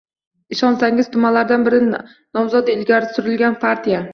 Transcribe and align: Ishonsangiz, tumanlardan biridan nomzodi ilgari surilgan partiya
Ishonsangiz, 0.55 1.09
tumanlardan 1.15 1.67
biridan 1.69 2.09
nomzodi 2.39 2.79
ilgari 2.79 3.13
surilgan 3.19 3.61
partiya 3.67 4.03